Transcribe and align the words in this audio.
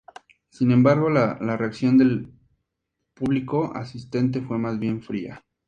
Sin 0.49 0.71
embargo, 0.71 1.11
la 1.11 1.35
reacción 1.57 1.95
del 1.95 2.33
público 3.13 3.71
asistente 3.75 4.41
fue 4.41 4.57
más 4.57 4.79
bien 4.79 5.03
fría. 5.03 5.45